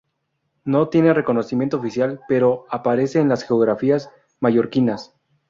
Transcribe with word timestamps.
No 0.65 0.89
tiene 0.89 1.13
reconocimiento 1.13 1.77
oficial, 1.77 2.21
pero 2.27 2.65
aparece 2.71 3.19
en 3.19 3.29
las 3.29 3.43
geografías 3.43 4.09
mallorquinas. 4.39 5.13